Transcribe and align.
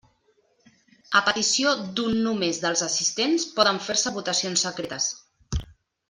A 1.19 1.21
petició 1.27 1.73
d'un 1.99 2.15
només 2.29 2.61
dels 2.65 2.81
assistents, 2.89 3.45
poden 3.59 3.81
fer-se 3.89 4.13
votacions 4.19 4.65
secretes. 4.69 5.11